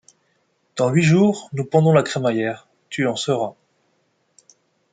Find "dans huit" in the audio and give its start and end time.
0.77-1.03